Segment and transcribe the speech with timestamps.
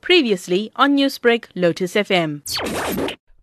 [0.00, 2.42] Previously on Newsbreak, Lotus FM.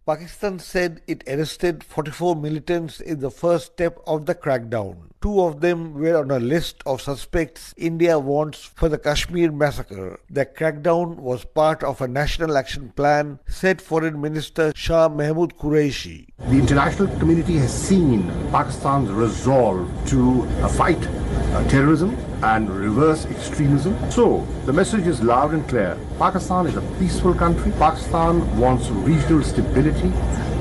[0.05, 4.96] Pakistan said it arrested 44 militants in the first step of the crackdown.
[5.21, 10.20] Two of them were on a list of suspects India wants for the Kashmir massacre.
[10.29, 16.25] The crackdown was part of a national action plan, said Foreign Minister Shah Mahmood Qureshi.
[16.39, 21.07] The international community has seen Pakistan's resolve to fight
[21.52, 23.93] Uh, terrorism and reverse extremism.
[24.09, 25.97] So the message is loud and clear.
[26.17, 27.73] Pakistan is a peaceful country.
[27.73, 30.13] Pakistan wants regional stability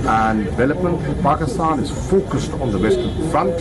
[0.05, 0.99] and development.
[1.23, 3.61] Pakistan is focused on the Western Front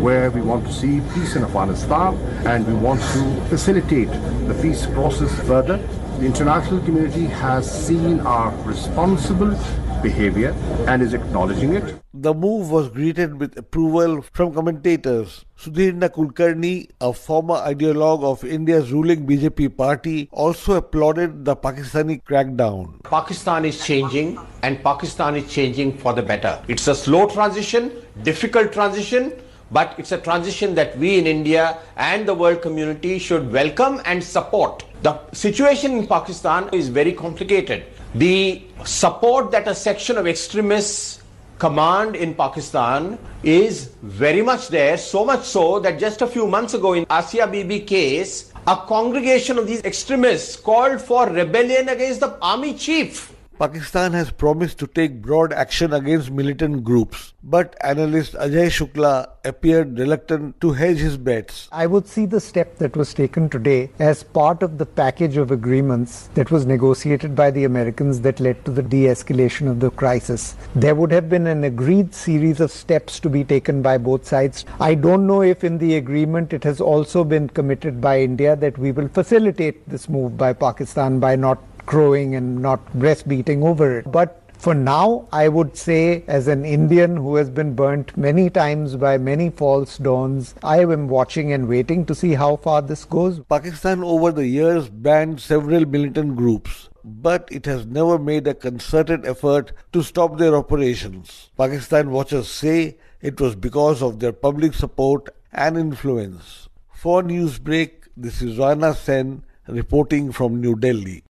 [0.00, 2.14] where we want to see peace in Afghanistan
[2.46, 4.10] and we want to facilitate
[4.46, 5.78] the peace process further.
[6.20, 9.52] The international community has seen our responsible
[10.02, 10.54] behavior
[10.86, 11.94] and is acknowledging it.
[12.14, 15.44] The move was greeted with approval from commentators.
[15.58, 23.02] Sudheendra Kulkarni, a former ideologue of India's ruling BJP party, also applauded the Pakistani crackdown.
[23.04, 26.62] Pakistan is changing and Pakistan is changing for the better.
[26.68, 27.92] It's a slow transition,
[28.22, 29.32] difficult transition,
[29.70, 34.22] but it's a transition that we in India and the world community should welcome and
[34.22, 34.84] support.
[35.02, 37.84] The situation in Pakistan is very complicated.
[38.14, 41.22] The support that a section of extremists
[41.58, 46.74] command in Pakistan is very much there, so much so that just a few months
[46.74, 52.38] ago in Asia Bibi case, a congregation of these extremists called for rebellion against the
[52.40, 53.32] army chief.
[53.58, 59.98] Pakistan has promised to take broad action against militant groups, but analyst Ajay Shukla appeared
[59.98, 61.68] reluctant to hedge his bets.
[61.72, 65.50] I would see the step that was taken today as part of the package of
[65.50, 69.90] agreements that was negotiated by the Americans that led to the de escalation of the
[69.90, 70.54] crisis.
[70.76, 74.66] There would have been an agreed series of steps to be taken by both sides.
[74.78, 78.78] I don't know if in the agreement it has also been committed by India that
[78.78, 84.12] we will facilitate this move by Pakistan by not crowing and not breastbeating over it.
[84.12, 88.96] But for now, I would say, as an Indian who has been burnt many times
[88.96, 93.40] by many false dawns, I am watching and waiting to see how far this goes.
[93.48, 99.24] Pakistan over the years banned several militant groups, but it has never made a concerted
[99.24, 101.50] effort to stop their operations.
[101.56, 106.68] Pakistan watchers say it was because of their public support and influence.
[106.92, 111.22] For Newsbreak, this is Rana Sen reporting from New Delhi.